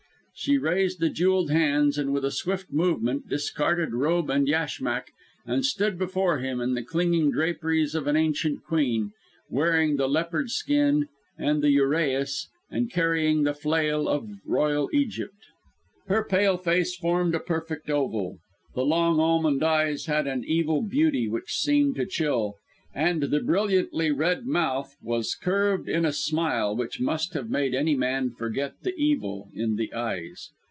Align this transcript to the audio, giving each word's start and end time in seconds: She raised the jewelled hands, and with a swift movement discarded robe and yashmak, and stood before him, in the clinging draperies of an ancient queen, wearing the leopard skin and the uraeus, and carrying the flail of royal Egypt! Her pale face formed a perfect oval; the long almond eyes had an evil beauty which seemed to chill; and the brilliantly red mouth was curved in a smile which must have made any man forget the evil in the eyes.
She 0.33 0.57
raised 0.57 0.99
the 0.99 1.09
jewelled 1.09 1.51
hands, 1.51 1.99
and 1.99 2.11
with 2.11 2.25
a 2.25 2.31
swift 2.31 2.71
movement 2.71 3.29
discarded 3.29 3.93
robe 3.93 4.31
and 4.31 4.47
yashmak, 4.47 5.11
and 5.45 5.63
stood 5.63 5.99
before 5.99 6.39
him, 6.39 6.59
in 6.59 6.73
the 6.73 6.81
clinging 6.81 7.29
draperies 7.29 7.93
of 7.93 8.07
an 8.07 8.15
ancient 8.15 8.63
queen, 8.63 9.11
wearing 9.51 9.97
the 9.97 10.09
leopard 10.09 10.49
skin 10.49 11.09
and 11.37 11.61
the 11.61 11.69
uraeus, 11.75 12.47
and 12.71 12.91
carrying 12.91 13.43
the 13.43 13.53
flail 13.53 14.07
of 14.07 14.31
royal 14.43 14.89
Egypt! 14.93 15.45
Her 16.07 16.23
pale 16.23 16.57
face 16.57 16.95
formed 16.95 17.35
a 17.35 17.39
perfect 17.39 17.87
oval; 17.91 18.39
the 18.73 18.85
long 18.85 19.19
almond 19.19 19.61
eyes 19.63 20.07
had 20.07 20.25
an 20.25 20.43
evil 20.45 20.81
beauty 20.81 21.27
which 21.29 21.53
seemed 21.53 21.97
to 21.97 22.07
chill; 22.07 22.55
and 22.93 23.23
the 23.23 23.39
brilliantly 23.39 24.11
red 24.11 24.45
mouth 24.45 24.97
was 25.01 25.33
curved 25.35 25.87
in 25.87 26.03
a 26.03 26.11
smile 26.11 26.75
which 26.75 26.99
must 26.99 27.33
have 27.33 27.49
made 27.49 27.73
any 27.73 27.95
man 27.95 28.29
forget 28.29 28.73
the 28.81 28.93
evil 28.97 29.47
in 29.55 29.77
the 29.77 29.93
eyes. 29.93 30.49